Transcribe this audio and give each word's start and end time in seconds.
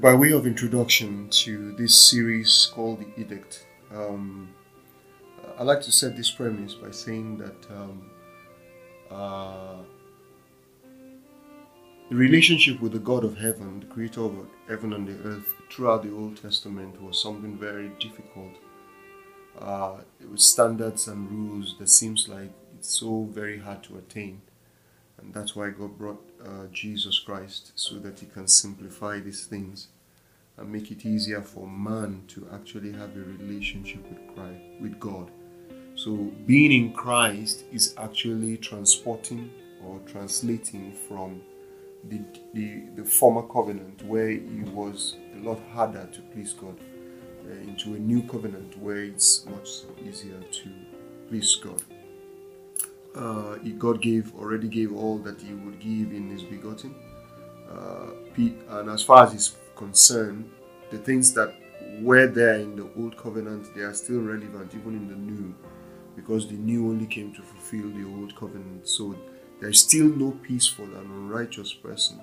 by 0.00 0.14
way 0.14 0.30
of 0.30 0.46
introduction 0.46 1.28
to 1.28 1.72
this 1.72 2.10
series 2.10 2.70
called 2.74 3.00
The 3.00 3.20
Edict, 3.20 3.66
um, 3.94 4.48
I 5.58 5.62
like 5.62 5.82
to 5.82 5.92
set 5.92 6.16
this 6.16 6.30
premise 6.30 6.72
by 6.72 6.90
saying 6.90 7.36
that 7.36 7.70
um, 7.70 8.10
uh, 9.10 9.76
the 12.08 12.16
relationship 12.16 12.80
with 12.80 12.92
the 12.92 12.98
God 12.98 13.24
of 13.24 13.36
heaven, 13.36 13.80
the 13.80 13.86
creator 13.86 14.22
of 14.22 14.46
heaven 14.66 14.94
and 14.94 15.06
the 15.06 15.28
earth, 15.28 15.52
throughout 15.70 16.02
the 16.02 16.14
Old 16.14 16.40
Testament 16.40 17.00
was 17.02 17.20
something 17.20 17.58
very 17.58 17.90
difficult. 18.00 18.54
Uh, 19.60 19.98
it 20.18 20.30
was 20.30 20.46
standards 20.46 21.08
and 21.08 21.30
rules 21.30 21.76
that 21.78 21.90
seems 21.90 22.26
like 22.26 22.50
it's 22.78 22.98
so 22.98 23.28
very 23.30 23.58
hard 23.58 23.82
to 23.82 23.98
attain. 23.98 24.40
And 25.20 25.34
that's 25.34 25.54
why 25.54 25.70
God 25.70 25.98
brought 25.98 26.22
uh, 26.44 26.66
Jesus 26.72 27.18
Christ 27.18 27.72
so 27.74 27.96
that 27.96 28.18
He 28.20 28.26
can 28.26 28.46
simplify 28.46 29.20
these 29.20 29.46
things 29.46 29.88
and 30.56 30.70
make 30.70 30.90
it 30.90 31.06
easier 31.06 31.42
for 31.42 31.66
man 31.66 32.22
to 32.28 32.48
actually 32.52 32.92
have 32.92 33.16
a 33.16 33.20
relationship 33.20 34.02
with 34.08 34.34
Christ, 34.34 34.60
with 34.80 34.98
God. 35.00 35.30
So 35.94 36.12
being 36.46 36.72
in 36.72 36.92
Christ 36.92 37.64
is 37.72 37.94
actually 37.98 38.56
transporting 38.58 39.50
or 39.84 40.00
translating 40.06 40.92
from 41.08 41.40
the, 42.08 42.20
the, 42.54 42.82
the 42.96 43.04
former 43.04 43.42
covenant 43.42 44.02
where 44.04 44.30
it 44.30 44.68
was 44.68 45.16
a 45.36 45.40
lot 45.40 45.60
harder 45.72 46.08
to 46.12 46.20
please 46.32 46.54
God 46.54 46.78
uh, 47.46 47.52
into 47.52 47.94
a 47.94 47.98
new 47.98 48.22
covenant 48.22 48.78
where 48.78 49.02
it's 49.04 49.44
much 49.46 49.68
easier 50.02 50.40
to 50.40 50.70
please 51.28 51.54
God 51.56 51.82
uh, 53.14 53.56
God 53.78 54.00
gave 54.00 54.34
already 54.36 54.68
gave 54.68 54.94
all 54.94 55.18
that 55.18 55.40
He 55.40 55.52
would 55.52 55.80
give 55.80 56.12
in 56.12 56.30
His 56.30 56.42
begotten. 56.42 56.94
Uh, 57.70 58.10
and 58.36 58.90
as 58.90 59.02
far 59.02 59.26
as 59.26 59.34
is 59.34 59.56
concerned, 59.76 60.50
the 60.90 60.98
things 60.98 61.32
that 61.34 61.54
were 62.00 62.26
there 62.26 62.56
in 62.56 62.76
the 62.76 62.88
old 62.96 63.16
covenant, 63.16 63.74
they 63.74 63.82
are 63.82 63.94
still 63.94 64.20
relevant 64.20 64.74
even 64.74 64.94
in 64.94 65.08
the 65.08 65.14
new, 65.14 65.54
because 66.16 66.48
the 66.48 66.54
new 66.54 66.88
only 66.88 67.06
came 67.06 67.34
to 67.34 67.42
fulfill 67.42 67.90
the 67.90 68.06
old 68.16 68.34
covenant. 68.36 68.88
So 68.88 69.14
there 69.60 69.70
is 69.70 69.80
still 69.80 70.06
no 70.06 70.30
peaceful 70.42 70.86
and 70.86 70.94
an 70.96 71.10
unrighteous 71.10 71.74
person, 71.74 72.20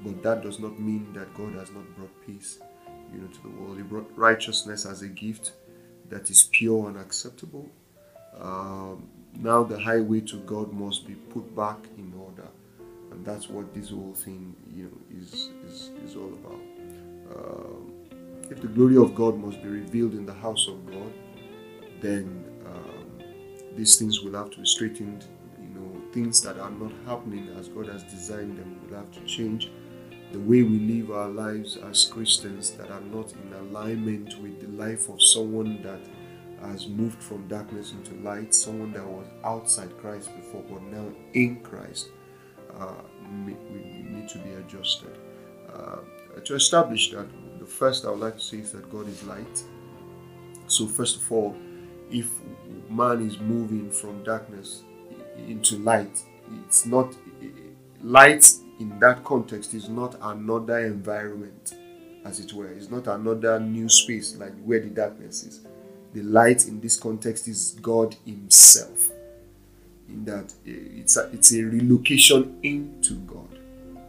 but 0.00 0.22
that 0.22 0.42
does 0.42 0.58
not 0.58 0.80
mean 0.80 1.12
that 1.12 1.32
God 1.34 1.54
has 1.54 1.70
not 1.70 1.84
brought 1.96 2.26
peace, 2.26 2.58
you 3.12 3.20
know, 3.20 3.28
to 3.28 3.42
the 3.42 3.50
world. 3.50 3.76
He 3.76 3.82
brought 3.82 4.10
righteousness 4.16 4.86
as 4.86 5.02
a 5.02 5.08
gift 5.08 5.52
that 6.08 6.30
is 6.30 6.48
pure 6.52 6.88
and 6.88 6.98
acceptable. 6.98 7.68
Um, 8.40 9.08
now 9.38 9.62
the 9.62 9.78
highway 9.78 10.20
to 10.20 10.36
God 10.40 10.72
must 10.72 11.06
be 11.06 11.14
put 11.14 11.54
back 11.54 11.78
in 11.98 12.12
order, 12.18 12.48
and 13.10 13.24
that's 13.24 13.48
what 13.48 13.74
this 13.74 13.90
whole 13.90 14.14
thing, 14.14 14.54
you 14.72 14.84
know, 14.84 15.18
is 15.20 15.50
is, 15.66 15.90
is 16.04 16.16
all 16.16 16.32
about. 16.32 16.60
Uh, 17.30 18.04
if 18.50 18.60
the 18.60 18.68
glory 18.68 18.96
of 18.96 19.14
God 19.14 19.38
must 19.38 19.62
be 19.62 19.68
revealed 19.68 20.12
in 20.12 20.26
the 20.26 20.34
house 20.34 20.68
of 20.68 20.84
God, 20.86 21.12
then 22.00 22.44
um, 22.66 23.22
these 23.76 23.96
things 23.96 24.20
will 24.20 24.34
have 24.34 24.50
to 24.50 24.60
be 24.60 24.66
straightened. 24.66 25.24
You 25.60 25.68
know, 25.68 26.02
things 26.12 26.42
that 26.42 26.58
are 26.58 26.70
not 26.70 26.92
happening 27.06 27.48
as 27.58 27.68
God 27.68 27.88
has 27.88 28.02
designed 28.04 28.58
them 28.58 28.78
will 28.86 28.96
have 28.96 29.10
to 29.12 29.20
change. 29.20 29.70
The 30.32 30.40
way 30.40 30.62
we 30.62 30.78
live 30.80 31.10
our 31.10 31.28
lives 31.28 31.76
as 31.76 32.04
Christians 32.04 32.70
that 32.72 32.90
are 32.90 33.00
not 33.00 33.32
in 33.32 33.52
alignment 33.52 34.38
with 34.42 34.60
the 34.60 34.68
life 34.76 35.08
of 35.08 35.22
someone 35.22 35.80
that 35.82 36.00
has 36.70 36.86
moved 36.88 37.22
from 37.22 37.46
darkness 37.48 37.92
into 37.92 38.14
light, 38.22 38.54
someone 38.54 38.92
that 38.92 39.04
was 39.04 39.26
outside 39.44 39.96
Christ 39.98 40.34
before, 40.36 40.62
but 40.68 40.82
now 40.84 41.06
in 41.32 41.60
Christ, 41.60 42.08
uh, 42.78 42.94
we, 43.44 43.54
need 43.54 44.28
to 44.28 44.38
be 44.38 44.50
adjusted. 44.52 45.16
Uh, 45.72 45.98
to 46.44 46.54
establish 46.54 47.10
that, 47.12 47.26
the 47.58 47.66
first 47.66 48.04
I 48.04 48.10
would 48.10 48.20
like 48.20 48.34
to 48.34 48.40
say 48.40 48.58
is 48.58 48.72
that 48.72 48.90
God 48.90 49.08
is 49.08 49.22
light. 49.24 49.62
So, 50.66 50.86
first 50.86 51.16
of 51.16 51.32
all, 51.32 51.56
if 52.10 52.28
man 52.90 53.26
is 53.26 53.38
moving 53.38 53.90
from 53.90 54.22
darkness 54.24 54.82
into 55.36 55.76
light, 55.78 56.22
it's 56.66 56.86
not 56.86 57.14
light 58.02 58.50
in 58.80 58.98
that 59.00 59.24
context 59.24 59.74
is 59.74 59.88
not 59.88 60.16
another 60.20 60.78
environment, 60.80 61.74
as 62.24 62.40
it 62.40 62.52
were. 62.52 62.68
It's 62.68 62.90
not 62.90 63.06
another 63.06 63.60
new 63.60 63.88
space 63.88 64.36
like 64.36 64.54
where 64.64 64.80
the 64.80 64.90
darkness 64.90 65.44
is 65.44 65.60
the 66.14 66.22
light 66.22 66.66
in 66.68 66.80
this 66.80 66.96
context 66.96 67.48
is 67.48 67.76
God 67.82 68.16
Himself. 68.24 69.10
In 70.08 70.24
that 70.24 70.52
eh, 70.66 71.00
it's 71.00 71.16
a, 71.16 71.28
it's 71.32 71.52
a 71.52 71.62
relocation 71.62 72.58
into 72.62 73.14
God. 73.26 73.48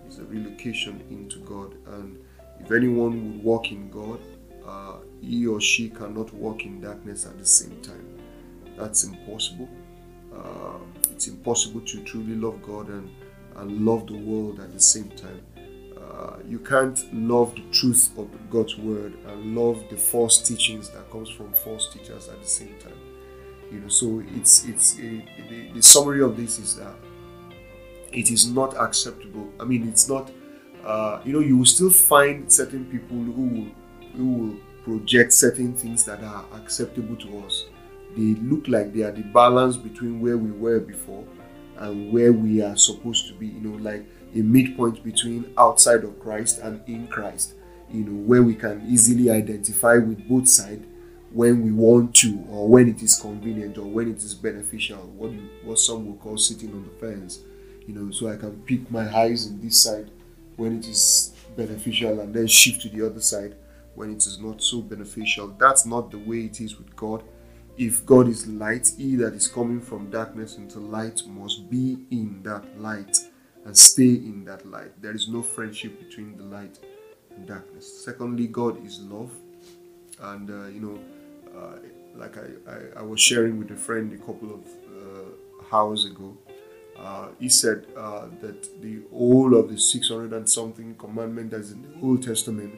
It's 0.06 0.20
a 0.20 0.24
relocation 0.24 1.04
into 1.10 1.40
God. 1.40 1.74
And 1.88 2.18
if 2.60 2.72
anyone 2.72 3.34
would 3.34 3.44
walk 3.44 3.72
in 3.72 3.90
God, 3.90 4.20
uh, 4.66 4.98
he 5.22 5.48
or 5.48 5.60
she 5.60 5.90
cannot 5.90 6.34
walk 6.34 6.64
in 6.64 6.80
darkness 6.82 7.26
at 7.26 7.38
the 7.40 7.46
same 7.46 7.82
time. 7.82 8.08
That's 8.78 9.04
impossible. 9.04 9.70
Uh, 10.34 10.78
it's 11.12 11.28
impossible 11.28 11.82
to 11.82 12.04
truly 12.04 12.36
love 12.36 12.62
God 12.62 12.90
and, 12.90 13.10
and 13.56 13.86
love 13.86 14.06
the 14.08 14.18
world 14.18 14.60
at 14.60 14.74
the 14.74 14.80
same 14.80 15.10
time. 15.10 15.42
Uh, 16.16 16.38
you 16.48 16.60
can't 16.60 17.14
love 17.14 17.54
the 17.56 17.64
truth 17.72 18.12
of 18.18 18.30
God's 18.50 18.78
word 18.78 19.14
and 19.28 19.56
love 19.56 19.84
the 19.90 19.98
false 19.98 20.42
teachings 20.42 20.90
that 20.90 21.10
comes 21.12 21.30
from 21.30 21.52
false 21.54 21.92
teachers 21.92 22.30
at 22.30 22.42
the 22.42 22.48
same 22.48 22.76
time. 22.80 22.98
You 23.72 23.80
know, 23.80 23.88
so 23.90 24.24
it's 24.36 24.64
it's 24.66 24.98
a, 25.00 25.26
the, 25.50 25.72
the 25.74 25.84
summary 25.84 26.22
of 26.22 26.38
this 26.38 26.60
is 26.60 26.78
that 26.78 26.96
it 28.14 28.32
is 28.32 28.50
not 28.50 28.78
acceptable. 28.78 29.52
I 29.60 29.66
mean, 29.66 29.88
it's 29.88 30.08
not. 30.08 30.32
Uh, 30.86 31.20
you 31.26 31.34
know, 31.34 31.40
you 31.40 31.58
will 31.58 31.66
still 31.66 31.90
find 31.90 32.52
certain 32.52 32.86
people 32.86 33.18
who 33.18 33.42
will 33.42 33.72
who 34.16 34.34
will 34.34 34.58
project 34.84 35.34
certain 35.34 35.74
things 35.74 36.06
that 36.06 36.24
are 36.24 36.46
acceptable 36.54 37.16
to 37.18 37.40
us. 37.40 37.66
They 38.16 38.36
look 38.36 38.68
like 38.68 38.94
they 38.94 39.02
are 39.02 39.12
the 39.12 39.24
balance 39.24 39.76
between 39.76 40.22
where 40.22 40.38
we 40.38 40.52
were 40.52 40.80
before 40.80 41.26
and 41.78 42.14
where 42.14 42.32
we 42.32 42.62
are 42.62 42.78
supposed 42.78 43.28
to 43.28 43.34
be. 43.34 43.48
You 43.48 43.60
know, 43.62 43.78
like 43.78 44.06
a 44.36 44.40
midpoint 44.40 45.04
between 45.04 45.54
outside 45.58 46.04
of 46.04 46.20
Christ 46.20 46.60
and 46.60 46.82
in 46.88 47.08
Christ, 47.08 47.54
you 47.90 48.04
know, 48.04 48.24
where 48.26 48.44
we 48.44 48.54
can 48.54 48.86
easily 48.88 49.30
identify 49.30 49.96
with 49.98 50.28
both 50.28 50.48
sides 50.50 50.86
when 51.32 51.64
we 51.64 51.72
want 51.72 52.14
to 52.16 52.46
or 52.50 52.68
when 52.68 52.90
it 52.90 53.02
is 53.02 53.20
convenient 53.20 53.78
or 53.78 53.86
when 53.86 54.12
it 54.12 54.18
is 54.18 54.34
beneficial, 54.34 54.98
what 55.18 55.32
you, 55.32 55.50
what 55.64 55.80
some 55.80 56.06
will 56.06 56.16
call 56.16 56.38
sitting 56.38 56.72
on 56.72 56.84
the 56.84 57.06
fence, 57.06 57.40
you 57.88 57.94
know, 57.94 58.12
so 58.12 58.28
I 58.28 58.36
can 58.36 58.62
pick 58.64 58.90
my 58.92 59.14
eyes 59.16 59.48
in 59.48 59.62
this 59.62 59.84
side 59.84 60.12
when 60.58 60.80
it 60.80 60.88
is 60.88 61.34
beneficial 61.56 62.20
and 62.20 62.34
then 62.34 62.48
shift 62.48 62.82
to 62.82 62.90
the 62.90 63.06
other 63.06 63.22
side 63.22 63.56
when 63.96 64.12
it 64.12 64.26
is 64.26 64.40
not 64.40 64.62
so 64.62 64.82
beneficial. 64.82 65.56
That's 65.60 65.86
not 65.86 66.12
the 66.12 66.20
way 66.20 66.46
it 66.46 66.60
is 66.60 66.78
with 66.78 66.94
God. 66.96 67.24
If 67.78 68.06
God 68.06 68.28
is 68.28 68.48
light, 68.48 68.92
he 68.98 69.16
that 69.18 69.34
is 69.34 69.48
coming 69.48 69.82
from 69.82 70.10
darkness 70.10 70.58
into 70.58 70.80
light 70.80 71.22
must 71.28 71.70
be 71.70 71.98
in 72.12 72.42
that 72.44 72.80
light 72.80 73.18
and 73.66 73.78
stay 73.78 74.14
in 74.14 74.46
that 74.46 74.66
light. 74.66 75.02
There 75.02 75.14
is 75.14 75.28
no 75.28 75.42
friendship 75.42 76.00
between 76.00 76.38
the 76.38 76.44
light 76.44 76.80
and 77.36 77.48
darkness. 77.48 78.04
Secondly, 78.04 78.48
God 78.48 78.84
is 78.86 79.00
love. 79.02 79.32
And, 80.20 80.50
uh, 80.50 80.68
you 80.68 80.80
know, 80.80 81.60
uh, 81.60 81.78
like 82.16 82.38
I, 82.38 82.72
I, 82.72 83.00
I, 83.00 83.04
was 83.04 83.20
sharing 83.20 83.60
with 83.60 83.72
a 83.72 83.76
friend 83.76 84.14
a 84.14 84.18
couple 84.18 84.54
of 84.54 84.62
uh, 84.88 85.76
hours 85.76 86.06
ago, 86.06 86.38
uh, 86.98 87.30
he 87.40 87.50
said 87.50 87.86
uh, 87.98 88.28
that 88.42 88.82
the 88.82 89.02
whole 89.12 89.58
of 89.58 89.70
the 89.70 89.78
600 89.78 90.32
and 90.32 90.50
something 90.50 90.96
commandment 90.96 91.52
that's 91.52 91.72
in 91.72 91.82
the 91.82 91.90
Old 92.02 92.24
Testament 92.24 92.74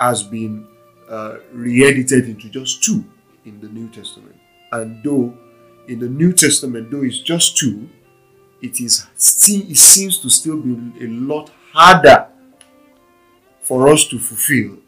has 0.00 0.24
been 0.24 0.66
uh, 1.08 1.36
re 1.52 1.86
edited 1.86 2.28
into 2.28 2.48
just 2.48 2.82
two 2.82 3.04
in 3.44 3.60
the 3.60 3.68
New 3.68 3.88
Testament. 3.90 4.36
And 4.72 5.02
though 5.04 5.36
in 5.86 6.00
the 6.00 6.08
New 6.08 6.32
Testament, 6.32 6.90
though 6.90 7.02
it's 7.02 7.20
just 7.20 7.56
two, 7.56 7.88
it 8.62 8.80
is 8.80 9.06
it 9.16 9.76
seems 9.76 10.18
to 10.18 10.30
still 10.30 10.56
be 10.58 11.04
a 11.04 11.08
lot 11.08 11.50
harder 11.72 12.28
for 13.60 13.88
us 13.88 14.06
to 14.08 14.18
fulfill 14.18 14.78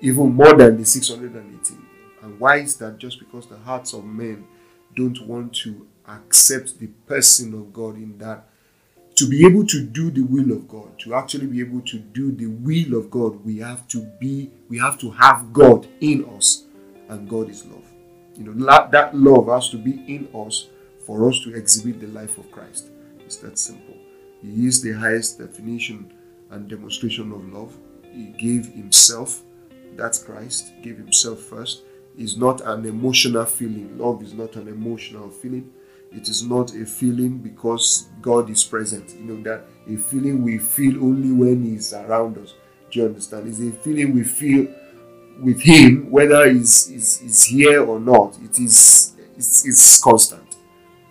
even 0.00 0.32
more 0.34 0.54
than 0.54 0.76
the 0.76 0.84
618 0.84 1.86
and 2.22 2.38
why 2.38 2.56
is 2.56 2.76
that? 2.76 2.98
Just 2.98 3.18
because 3.18 3.46
the 3.46 3.56
hearts 3.58 3.92
of 3.92 4.04
men 4.04 4.46
don't 4.94 5.20
want 5.26 5.54
to 5.54 5.86
accept 6.08 6.78
the 6.80 6.88
person 7.06 7.54
of 7.54 7.72
god 7.72 7.94
in 7.94 8.18
that 8.18 8.44
to 9.14 9.28
be 9.28 9.46
able 9.46 9.64
to 9.64 9.84
do 9.86 10.10
the 10.10 10.22
will 10.22 10.50
of 10.50 10.66
god 10.66 10.98
to 10.98 11.14
actually 11.14 11.46
be 11.46 11.60
able 11.60 11.80
to 11.82 11.98
do 11.98 12.32
the 12.32 12.46
will 12.46 12.98
of 12.98 13.08
god 13.10 13.44
we 13.44 13.58
have 13.58 13.86
to 13.86 14.00
be 14.18 14.50
we 14.68 14.76
have 14.76 14.98
to 14.98 15.10
have 15.12 15.52
god 15.52 15.86
in 16.00 16.24
us 16.36 16.64
and 17.08 17.28
god 17.28 17.48
is 17.48 17.64
love. 17.66 17.84
You 18.36 18.44
know 18.52 18.88
that 18.90 19.14
love 19.14 19.46
has 19.46 19.68
to 19.70 19.76
be 19.76 19.92
in 20.12 20.28
us 20.34 20.66
for 21.06 21.28
us 21.28 21.40
to 21.40 21.54
exhibit 21.54 22.00
the 22.00 22.06
life 22.08 22.38
of 22.38 22.50
Christ. 22.50 22.90
It's 23.20 23.36
that 23.36 23.58
simple. 23.58 23.96
He 24.42 24.66
is 24.66 24.82
the 24.82 24.92
highest 24.92 25.38
definition 25.38 26.12
and 26.50 26.68
demonstration 26.68 27.32
of 27.32 27.52
love. 27.52 27.76
He 28.12 28.26
gave 28.38 28.66
himself, 28.66 29.42
that's 29.96 30.22
Christ, 30.22 30.72
gave 30.82 30.96
himself 30.96 31.40
first. 31.40 31.82
Is 32.18 32.36
not 32.36 32.60
an 32.62 32.84
emotional 32.84 33.44
feeling. 33.46 33.96
Love 33.96 34.22
is 34.22 34.34
not 34.34 34.56
an 34.56 34.68
emotional 34.68 35.30
feeling. 35.30 35.72
It 36.12 36.28
is 36.28 36.42
not 36.42 36.74
a 36.74 36.84
feeling 36.84 37.38
because 37.38 38.08
God 38.20 38.50
is 38.50 38.64
present. 38.64 39.14
You 39.14 39.24
know 39.24 39.42
that 39.44 39.64
a 39.88 39.96
feeling 39.96 40.42
we 40.42 40.58
feel 40.58 41.02
only 41.04 41.30
when 41.30 41.64
He's 41.64 41.92
around 41.94 42.36
us. 42.38 42.54
Do 42.90 42.98
you 42.98 43.06
understand? 43.06 43.46
It's 43.46 43.60
a 43.60 43.70
feeling 43.80 44.12
we 44.14 44.24
feel 44.24 44.66
with 45.40 45.60
Him, 45.62 46.10
whether 46.10 46.50
He's, 46.50 46.88
he's, 46.88 47.20
he's 47.20 47.44
here 47.44 47.84
or 47.84 48.00
not. 48.00 48.36
It 48.42 48.58
is 48.58 49.14
it's, 49.36 49.66
it's 49.66 50.00
constant. 50.02 50.49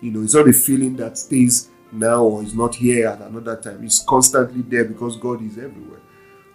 You 0.00 0.10
know, 0.10 0.22
it's 0.22 0.34
not 0.34 0.48
a 0.48 0.52
feeling 0.52 0.96
that 0.96 1.18
stays 1.18 1.68
now 1.92 2.22
or 2.22 2.42
is 2.42 2.54
not 2.54 2.74
here 2.74 3.08
at 3.08 3.20
another 3.20 3.56
time. 3.56 3.84
It's 3.84 4.02
constantly 4.02 4.62
there 4.62 4.84
because 4.84 5.16
God 5.16 5.42
is 5.42 5.58
everywhere, 5.58 6.00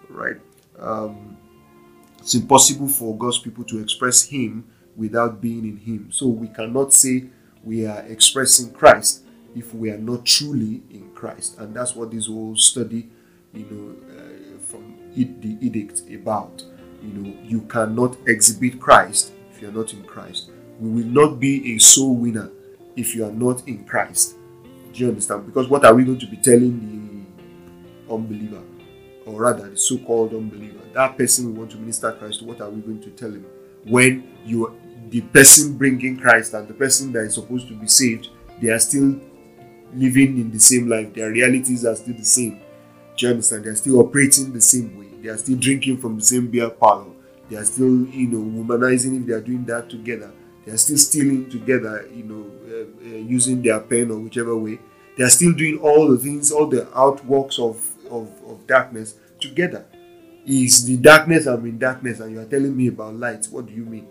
right? 0.09 0.37
Um, 0.79 1.37
it's 2.19 2.33
impossible 2.33 2.87
for 2.87 3.15
God's 3.17 3.37
people 3.37 3.63
to 3.65 3.79
express 3.79 4.23
Him 4.23 4.65
without 4.95 5.41
being 5.41 5.65
in 5.65 5.77
Him. 5.77 6.11
So 6.11 6.27
we 6.27 6.47
cannot 6.47 6.93
say 6.93 7.25
we 7.63 7.85
are 7.85 7.99
expressing 8.01 8.71
Christ 8.71 9.23
if 9.55 9.73
we 9.73 9.89
are 9.89 9.97
not 9.97 10.25
truly 10.25 10.81
in 10.89 11.11
Christ, 11.13 11.57
and 11.59 11.75
that's 11.75 11.95
what 11.95 12.11
this 12.11 12.27
whole 12.27 12.55
study, 12.55 13.09
you 13.53 13.65
know, 13.69 14.17
uh, 14.17 14.59
from 14.59 14.95
the 15.15 15.57
edict 15.61 16.01
about. 16.13 16.63
You 17.01 17.09
know, 17.09 17.37
you 17.43 17.61
cannot 17.61 18.17
exhibit 18.27 18.79
Christ 18.79 19.33
if 19.51 19.61
you 19.61 19.69
are 19.69 19.71
not 19.71 19.93
in 19.93 20.03
Christ. 20.03 20.49
We 20.79 20.89
will 20.89 21.09
not 21.09 21.39
be 21.39 21.75
a 21.75 21.77
soul 21.77 22.15
winner 22.15 22.49
if 22.95 23.15
you 23.15 23.25
are 23.25 23.31
not 23.31 23.67
in 23.67 23.83
Christ. 23.85 24.35
Do 24.93 25.03
you 25.03 25.09
understand? 25.09 25.45
Because 25.45 25.67
what 25.67 25.83
are 25.85 25.93
we 25.93 26.03
going 26.03 26.19
to 26.19 26.27
be 26.27 26.37
telling 26.37 27.25
the 28.07 28.13
unbeliever, 28.13 28.61
or 29.25 29.41
rather 29.41 29.69
the 29.69 29.77
so-called 29.77 30.33
unbeliever, 30.33 30.79
that 30.93 31.17
person 31.17 31.47
we 31.47 31.59
want 31.59 31.71
to 31.71 31.77
minister 31.77 32.11
Christ? 32.13 32.41
What 32.41 32.61
are 32.61 32.69
we 32.69 32.81
going 32.81 33.01
to 33.01 33.09
tell 33.09 33.31
him 33.31 33.45
when 33.85 34.31
you, 34.45 34.73
the 35.09 35.21
person 35.21 35.77
bringing 35.77 36.17
Christ 36.17 36.53
and 36.53 36.67
the 36.67 36.73
person 36.73 37.11
that 37.13 37.25
is 37.25 37.35
supposed 37.35 37.67
to 37.67 37.75
be 37.75 37.87
saved, 37.87 38.29
they 38.61 38.69
are 38.69 38.79
still 38.79 39.19
living 39.93 40.37
in 40.37 40.51
the 40.51 40.59
same 40.59 40.87
life. 40.89 41.13
Their 41.13 41.29
realities 41.31 41.85
are 41.85 41.95
still 41.95 42.15
the 42.15 42.25
same. 42.25 42.61
Do 43.17 43.25
you 43.25 43.31
understand? 43.31 43.65
They 43.65 43.69
are 43.69 43.75
still 43.75 43.99
operating 43.99 44.51
the 44.53 44.61
same 44.61 44.97
way. 44.97 45.07
They 45.21 45.29
are 45.29 45.37
still 45.37 45.57
drinking 45.57 45.97
from 45.97 46.17
the 46.17 46.23
same 46.23 46.47
beer 46.47 46.69
parlor. 46.69 47.11
They 47.49 47.57
are 47.57 47.65
still, 47.65 48.07
you 48.07 48.27
know, 48.27 48.63
womanizing 48.63 49.21
if 49.21 49.27
they 49.27 49.33
are 49.33 49.41
doing 49.41 49.65
that 49.65 49.89
together. 49.89 50.31
They 50.65 50.71
are 50.71 50.77
still 50.77 50.97
stealing 50.97 51.49
together, 51.49 52.09
you 52.13 52.23
know, 52.23 52.51
uh, 52.67 53.05
uh, 53.05 53.17
using 53.17 53.61
their 53.61 53.79
pen 53.79 54.11
or 54.11 54.19
whichever 54.19 54.55
way. 54.57 54.79
They 55.17 55.23
are 55.23 55.29
still 55.29 55.53
doing 55.53 55.77
all 55.77 56.09
the 56.09 56.17
things, 56.17 56.51
all 56.51 56.65
the 56.67 56.87
outworks 56.97 57.59
of, 57.59 57.87
of, 58.09 58.29
of 58.47 58.65
darkness 58.67 59.15
together. 59.39 59.85
Is 60.45 60.85
the 60.85 60.97
darkness 60.97 61.45
I'm 61.47 61.65
in 61.65 61.77
darkness 61.79 62.19
and 62.19 62.31
you 62.31 62.39
are 62.39 62.45
telling 62.45 62.75
me 62.75 62.87
about 62.87 63.15
light? 63.15 63.45
What 63.49 63.67
do 63.67 63.73
you 63.73 63.85
mean? 63.85 64.07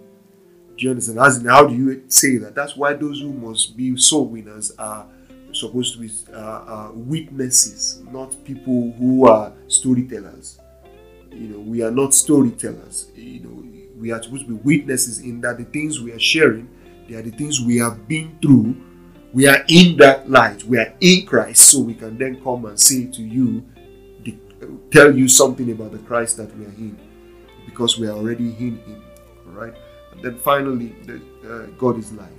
Do 0.76 0.84
you 0.84 0.90
understand? 0.90 1.18
As 1.20 1.38
in, 1.38 1.46
how 1.46 1.66
do 1.66 1.74
you 1.74 2.04
say 2.08 2.38
that? 2.38 2.54
That's 2.54 2.76
why 2.76 2.94
those 2.94 3.20
who 3.20 3.32
must 3.32 3.76
be 3.76 3.96
soul 3.96 4.26
winners 4.26 4.72
are 4.78 5.06
supposed 5.52 5.94
to 5.94 6.00
be 6.00 6.10
uh, 6.32 6.90
witnesses, 6.94 8.02
not 8.10 8.36
people 8.44 8.92
who 8.98 9.28
are 9.28 9.52
storytellers. 9.68 10.58
You 11.30 11.48
know, 11.48 11.58
we 11.60 11.82
are 11.82 11.90
not 11.90 12.14
storytellers. 12.14 13.10
You 13.14 13.40
know, 13.40 13.83
we 13.98 14.12
are 14.12 14.22
supposed 14.22 14.46
to 14.46 14.56
be 14.56 14.78
witnesses 14.78 15.20
in 15.20 15.40
that 15.42 15.58
the 15.58 15.64
things 15.64 16.00
we 16.00 16.12
are 16.12 16.18
sharing, 16.18 16.68
they 17.08 17.14
are 17.14 17.22
the 17.22 17.30
things 17.30 17.60
we 17.60 17.78
have 17.78 18.08
been 18.08 18.38
through. 18.40 18.76
We 19.32 19.46
are 19.48 19.64
in 19.68 19.96
that 19.98 20.30
light. 20.30 20.64
We 20.64 20.78
are 20.78 20.94
in 21.00 21.26
Christ, 21.26 21.70
so 21.70 21.80
we 21.80 21.94
can 21.94 22.16
then 22.16 22.42
come 22.42 22.64
and 22.66 22.78
say 22.78 23.06
to 23.06 23.22
you, 23.22 23.64
the, 24.22 24.36
tell 24.90 25.14
you 25.14 25.28
something 25.28 25.70
about 25.72 25.92
the 25.92 25.98
Christ 25.98 26.36
that 26.36 26.56
we 26.56 26.64
are 26.64 26.74
in, 26.78 26.98
because 27.66 27.98
we 27.98 28.06
are 28.06 28.16
already 28.16 28.50
in 28.58 28.78
Him. 28.78 29.02
All 29.46 29.52
right. 29.52 29.74
And 30.12 30.22
then 30.22 30.38
finally, 30.38 30.94
the, 31.04 31.20
uh, 31.48 31.66
God 31.78 31.98
is 31.98 32.12
life. 32.12 32.30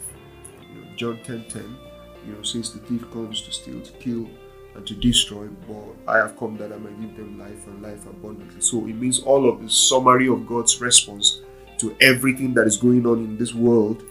You 0.74 0.82
know, 0.82 0.88
John 0.96 1.20
10 1.24 1.46
10 1.50 1.78
you 2.26 2.34
know, 2.34 2.42
says 2.42 2.72
the 2.72 2.80
thief 2.80 3.10
comes 3.12 3.42
to 3.42 3.52
steal, 3.52 3.82
to 3.82 3.92
kill, 3.94 4.28
and 4.76 4.86
to 4.86 4.94
destroy, 4.96 5.48
but 5.68 6.12
I 6.12 6.18
have 6.18 6.38
come 6.38 6.58
that 6.58 6.74
I 6.74 6.78
may 6.78 6.90
give 7.02 7.16
them 7.16 7.40
life 7.40 7.66
and 7.68 7.82
life 7.82 8.06
abundantly. 8.06 8.62
So 8.62 8.80
it 8.88 8.94
means 8.96 9.20
all 9.20 9.50
of 9.50 9.62
the 9.62 9.70
summary 9.70 10.28
of 10.28 10.48
God's 10.48 10.82
response 10.82 11.42
to 11.80 11.96
everything 12.02 12.54
that 12.54 12.68
is 12.68 12.78
going 12.78 13.06
on 13.06 13.20
in 13.20 13.38
this 13.38 13.54
world 13.54 14.04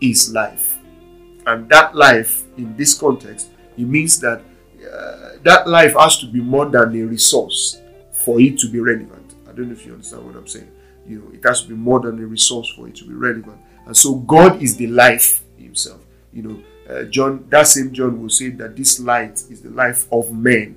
is 0.00 0.32
life. 0.32 0.78
And 1.46 1.68
that 1.68 1.94
life, 1.94 2.44
in 2.56 2.76
this 2.76 2.94
context, 2.94 3.50
it 3.76 3.84
means 3.84 4.20
that 4.20 4.42
uh, 4.92 5.32
that 5.42 5.66
life 5.66 5.94
has 5.94 6.18
to 6.18 6.26
be 6.26 6.40
more 6.40 6.66
than 6.66 7.00
a 7.00 7.06
resource 7.06 7.80
for 8.12 8.40
it 8.40 8.58
to 8.58 8.68
be 8.68 8.80
relevant. 8.80 9.34
I 9.48 9.52
don't 9.52 9.68
know 9.68 9.72
if 9.72 9.84
you 9.86 9.92
understand 9.92 10.26
what 10.26 10.36
I'm 10.36 10.46
saying. 10.46 10.70
You 11.06 11.20
know, 11.20 11.34
it 11.34 11.42
has 11.44 11.62
to 11.62 11.68
be 11.68 11.74
more 11.74 12.00
than 12.00 12.22
a 12.22 12.26
resource 12.26 12.68
for 12.76 12.86
it 12.88 12.94
to 12.96 13.04
be 13.04 13.14
relevant. 13.14 13.58
And 13.86 13.96
so 13.96 14.14
God 14.14 14.62
is 14.62 14.76
the 14.76 14.86
life 14.86 15.42
Himself. 15.58 16.00
You 16.32 16.42
know, 16.42 16.62
uh, 16.88 17.04
John, 17.04 17.46
that 17.48 17.66
same 17.66 17.92
John 17.92 18.20
will 18.20 18.30
say 18.30 18.50
that 18.50 18.76
this 18.76 19.00
light 19.00 19.42
is 19.50 19.62
the 19.62 19.70
life 19.70 20.06
of 20.12 20.32
men. 20.32 20.76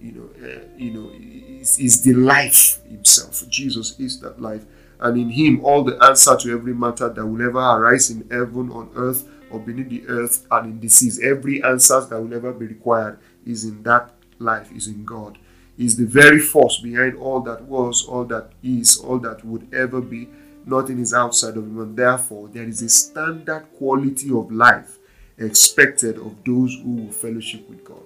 You 0.00 0.12
know, 0.12 0.30
uh, 0.46 0.60
you 0.76 0.90
know, 0.90 1.10
is, 1.60 1.78
is 1.78 2.02
the 2.02 2.14
life 2.14 2.80
Himself. 2.88 3.44
Jesus 3.48 3.98
is 3.98 4.20
that 4.20 4.40
life, 4.40 4.64
and 5.02 5.18
in 5.18 5.30
Him 5.30 5.64
all 5.64 5.84
the 5.84 6.02
answer 6.02 6.36
to 6.36 6.52
every 6.52 6.72
matter 6.72 7.08
that 7.08 7.26
will 7.26 7.42
ever 7.42 7.58
arise 7.58 8.10
in 8.10 8.28
heaven, 8.30 8.70
on 8.70 8.90
earth, 8.96 9.28
or 9.50 9.60
beneath 9.60 9.90
the 9.90 10.06
earth, 10.08 10.46
and 10.50 10.66
in 10.66 10.80
the 10.80 10.88
seas. 10.88 11.20
Every 11.20 11.62
answer 11.62 12.00
that 12.00 12.20
will 12.20 12.32
ever 12.34 12.52
be 12.52 12.66
required 12.66 13.18
is 13.44 13.64
in 13.64 13.82
that 13.82 14.14
life, 14.38 14.70
is 14.72 14.86
in 14.86 15.04
God. 15.04 15.38
Is 15.76 15.96
the 15.96 16.06
very 16.06 16.38
force 16.38 16.80
behind 16.80 17.16
all 17.16 17.40
that 17.40 17.62
was, 17.62 18.06
all 18.06 18.24
that 18.26 18.52
is, 18.62 18.96
all 18.96 19.18
that 19.18 19.44
would 19.44 19.74
ever 19.74 20.00
be. 20.00 20.28
Nothing 20.64 21.00
is 21.00 21.12
outside 21.12 21.56
of 21.56 21.64
Him, 21.64 21.80
and 21.80 21.96
therefore 21.96 22.48
there 22.48 22.68
is 22.68 22.80
a 22.82 22.88
standard 22.88 23.66
quality 23.76 24.30
of 24.30 24.52
life 24.52 24.98
expected 25.38 26.16
of 26.16 26.36
those 26.44 26.74
who 26.82 26.92
will 26.92 27.12
fellowship 27.12 27.68
with 27.68 27.84
God. 27.84 28.02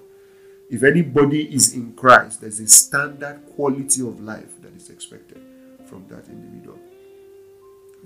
If 0.71 0.83
anybody 0.83 1.55
is 1.55 1.75
in 1.75 1.93
Christ, 1.93 2.41
there's 2.41 2.59
a 2.61 2.67
standard 2.67 3.43
quality 3.55 4.01
of 4.01 4.21
life 4.21 4.61
that 4.63 4.75
is 4.75 4.91
expected 4.91 5.43
from 5.87 6.07
that 6.09 6.27
individual. 6.29 6.79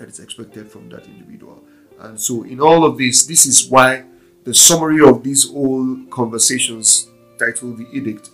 That 0.01 0.09
is 0.09 0.19
expected 0.19 0.71
from 0.71 0.89
that 0.89 1.07
individual. 1.07 1.63
And 1.99 2.19
so, 2.19 2.43
in 2.45 2.61
all 2.61 2.85
of 2.85 2.97
this, 2.97 3.27
this 3.27 3.45
is 3.45 3.69
why 3.69 4.05
the 4.45 4.55
summary 4.55 5.07
of 5.07 5.23
these 5.23 5.49
old 5.51 6.11
conversations 6.11 7.09
titled 7.39 7.77
The 7.77 7.87
Edict 7.93 8.31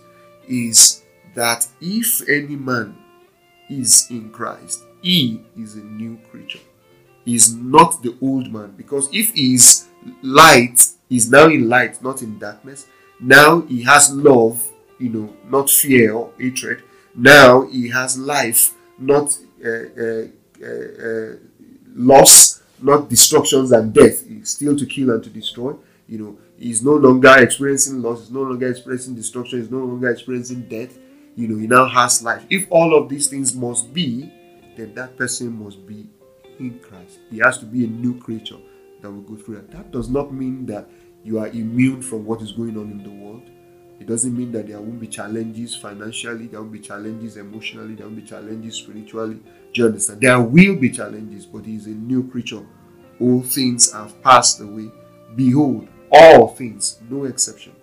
is 0.47 1.03
that 1.35 1.67
if 1.81 2.27
any 2.29 2.55
man 2.55 2.97
is 3.69 4.07
in 4.09 4.29
Christ, 4.29 4.85
he 5.01 5.41
is 5.57 5.75
a 5.75 5.83
new 5.83 6.17
creature. 6.31 6.63
He 7.25 7.35
is 7.35 7.53
not 7.53 8.01
the 8.01 8.15
old 8.21 8.51
man. 8.51 8.73
Because 8.77 9.09
if 9.11 9.33
he 9.33 9.55
is 9.55 9.87
light 10.21 10.79
he 11.09 11.17
is 11.17 11.31
now 11.31 11.47
in 11.47 11.69
light, 11.69 12.01
not 12.03 12.21
in 12.21 12.37
darkness. 12.37 12.87
Now 13.19 13.61
he 13.61 13.83
has 13.83 14.11
love, 14.11 14.65
you 14.99 15.09
know, 15.09 15.33
not 15.49 15.69
fear 15.69 16.13
or 16.13 16.31
hatred. 16.37 16.83
Now 17.15 17.61
he 17.67 17.89
has 17.89 18.17
life, 18.17 18.73
not 18.99 19.37
uh, 19.65 19.69
uh, 19.69 20.27
uh, 20.61 20.67
uh, 20.67 21.35
loss, 21.97 22.61
not 22.81 23.09
destructions 23.09 23.71
and 23.71 23.93
death. 23.93 24.25
He's 24.27 24.51
still 24.51 24.77
to 24.77 24.85
kill 24.85 25.11
and 25.11 25.23
to 25.23 25.29
destroy. 25.29 25.73
You 26.07 26.19
know, 26.19 26.37
he's 26.57 26.83
no 26.83 26.93
longer 26.93 27.35
experiencing 27.37 28.01
loss, 28.01 28.21
he's 28.21 28.31
no 28.31 28.43
longer 28.43 28.69
experiencing 28.69 29.15
destruction, 29.15 29.59
he's 29.59 29.71
no 29.71 29.79
longer 29.79 30.09
experiencing 30.09 30.61
death. 30.69 30.97
You 31.35 31.47
know, 31.49 31.57
he 31.57 31.67
now 31.67 31.87
has 31.87 32.23
life. 32.23 32.45
If 32.49 32.67
all 32.69 32.95
of 32.95 33.09
these 33.09 33.27
things 33.27 33.53
must 33.53 33.93
be, 33.93 34.31
then 34.77 34.93
that 34.95 35.17
person 35.17 35.63
must 35.63 35.85
be 35.85 36.07
in 36.59 36.79
Christ. 36.79 37.19
He 37.29 37.39
has 37.39 37.57
to 37.59 37.65
be 37.65 37.83
a 37.83 37.87
new 37.87 38.19
creature 38.19 38.57
that 39.01 39.11
will 39.11 39.21
go 39.21 39.35
through 39.35 39.55
that. 39.55 39.71
That 39.71 39.91
does 39.91 40.09
not 40.09 40.33
mean 40.33 40.65
that 40.67 40.89
you 41.23 41.39
are 41.39 41.47
immune 41.47 42.01
from 42.01 42.25
what 42.25 42.41
is 42.41 42.51
going 42.51 42.77
on 42.77 42.91
in 42.91 43.03
the 43.03 43.09
world. 43.09 43.43
It 43.99 44.05
doesn't 44.05 44.37
mean 44.37 44.51
that 44.51 44.67
there 44.67 44.79
won't 44.79 44.99
be 44.99 45.07
challenges 45.07 45.75
financially, 45.75 46.47
there 46.47 46.61
won't 46.61 46.73
be 46.73 46.79
challenges 46.79 47.37
emotionally, 47.37 47.95
there 47.95 48.05
won't 48.05 48.17
be 48.17 48.27
challenges 48.27 48.75
spiritually. 48.75 49.39
Do 49.73 49.81
you 49.81 49.85
understand? 49.87 50.21
There 50.21 50.39
will 50.39 50.75
be 50.75 50.91
challenges, 50.91 51.45
but 51.45 51.65
he 51.65 51.75
is 51.75 51.87
a 51.87 51.91
new 51.91 52.29
creature. 52.29 52.65
All 53.19 53.41
things 53.41 53.91
have 53.91 54.21
passed 54.21 54.61
away. 54.61 54.91
Behold, 55.35 55.87
all 56.11 56.49
things, 56.49 56.99
no 57.09 57.25
exception, 57.25 57.75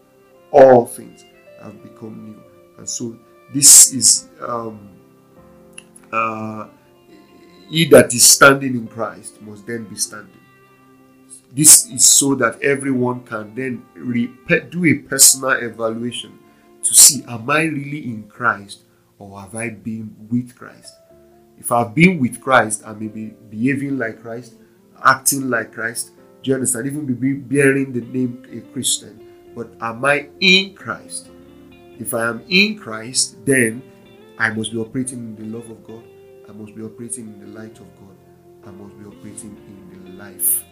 all 0.52 0.86
things 0.86 1.24
have 1.62 1.82
become 1.82 2.24
new. 2.24 2.42
And 2.78 2.88
so 2.88 3.18
this 3.52 3.92
is 3.92 4.28
um, 4.40 4.90
uh, 6.12 6.68
he 7.68 7.86
that 7.86 8.14
is 8.14 8.24
standing 8.24 8.74
in 8.74 8.86
Christ 8.86 9.42
must 9.42 9.66
then 9.66 9.84
be 9.84 9.96
standing. 9.96 10.43
This 11.54 11.86
is 11.86 12.04
so 12.04 12.34
that 12.34 12.60
everyone 12.62 13.22
can 13.22 13.54
then 13.54 13.84
do 14.70 14.84
a 14.86 14.94
personal 15.08 15.52
evaluation 15.52 16.36
to 16.82 16.94
see 16.94 17.22
am 17.28 17.48
I 17.48 17.62
really 17.62 18.04
in 18.04 18.24
Christ 18.24 18.80
or 19.20 19.40
have 19.40 19.54
I 19.54 19.70
been 19.70 20.16
with 20.28 20.56
Christ? 20.56 20.92
If 21.56 21.70
I've 21.70 21.94
been 21.94 22.18
with 22.18 22.40
Christ, 22.40 22.82
I 22.84 22.92
may 22.94 23.06
be 23.06 23.26
behaving 23.50 23.98
like 23.98 24.20
Christ, 24.20 24.54
acting 25.04 25.48
like 25.48 25.72
Christ. 25.72 26.10
Do 26.42 26.50
you 26.50 26.56
understand? 26.56 26.88
Even 26.88 27.06
be 27.06 27.34
bearing 27.34 27.92
the 27.92 28.00
name 28.00 28.44
a 28.50 28.60
Christian. 28.72 29.24
But 29.54 29.68
am 29.80 30.04
I 30.04 30.30
in 30.40 30.74
Christ? 30.74 31.30
If 32.00 32.12
I 32.14 32.26
am 32.26 32.42
in 32.48 32.76
Christ, 32.76 33.36
then 33.46 33.80
I 34.38 34.50
must 34.50 34.72
be 34.72 34.78
operating 34.78 35.18
in 35.18 35.36
the 35.36 35.56
love 35.56 35.70
of 35.70 35.84
God. 35.86 36.02
I 36.48 36.52
must 36.52 36.74
be 36.74 36.82
operating 36.82 37.28
in 37.28 37.40
the 37.40 37.58
light 37.60 37.78
of 37.78 37.86
God. 38.00 38.16
I 38.66 38.72
must 38.72 38.98
be 38.98 39.04
operating 39.06 39.56
in 39.68 40.04
the 40.04 40.10
life 40.22 40.64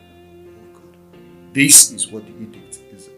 this 1.53 1.91
is 1.93 2.09
what 2.11 2.25
the 2.27 2.33
edict 2.43 2.79
is 2.93 3.09